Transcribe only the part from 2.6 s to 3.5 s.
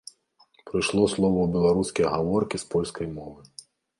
з польскай мовы.